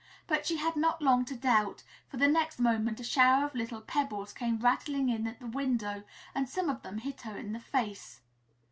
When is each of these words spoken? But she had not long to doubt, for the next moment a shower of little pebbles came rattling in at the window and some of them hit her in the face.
But 0.25 0.47
she 0.47 0.57
had 0.57 0.75
not 0.75 1.03
long 1.03 1.25
to 1.25 1.35
doubt, 1.35 1.83
for 2.07 2.17
the 2.17 2.27
next 2.27 2.57
moment 2.57 2.99
a 2.99 3.03
shower 3.03 3.45
of 3.45 3.53
little 3.53 3.81
pebbles 3.81 4.33
came 4.33 4.57
rattling 4.57 5.09
in 5.09 5.27
at 5.27 5.39
the 5.39 5.45
window 5.45 6.01
and 6.33 6.49
some 6.49 6.71
of 6.71 6.81
them 6.81 6.97
hit 6.97 7.21
her 7.21 7.37
in 7.37 7.53
the 7.53 7.59
face. 7.59 8.19